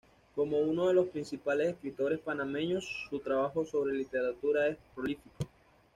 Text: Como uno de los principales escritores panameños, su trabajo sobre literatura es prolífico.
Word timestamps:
Como 0.33 0.57
uno 0.57 0.87
de 0.87 0.95
los 0.95 1.09
principales 1.09 1.73
escritores 1.73 2.17
panameños, 2.17 3.05
su 3.07 3.19
trabajo 3.19 3.67
sobre 3.67 3.93
literatura 3.93 4.67
es 4.69 4.77
prolífico. 4.95 5.35